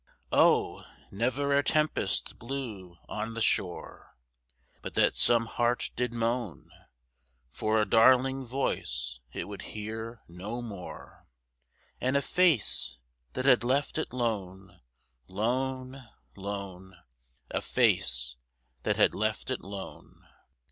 Oh! 0.33 0.83
never 1.11 1.55
a 1.55 1.63
tempest 1.63 2.39
blew 2.39 2.97
on 3.07 3.35
the 3.35 3.39
shore 3.41 4.17
But 4.81 4.95
that 4.95 5.13
some 5.15 5.45
heart 5.45 5.91
did 5.95 6.11
moan 6.11 6.71
For 7.51 7.79
a 7.79 7.85
darling 7.87 8.43
voice 8.47 9.19
it 9.31 9.47
would 9.47 9.61
hear 9.77 10.23
no 10.27 10.59
more 10.59 11.27
And 11.99 12.17
a 12.17 12.21
face 12.23 12.97
that 13.33 13.45
had 13.45 13.63
left 13.63 13.99
it 13.99 14.11
lone, 14.11 14.81
lone, 15.27 16.09
lone 16.35 16.95
A 17.51 17.61
face 17.61 18.37
that 18.81 18.95
had 18.95 19.13
left 19.13 19.51
it 19.51 19.61
lone! 19.61 20.27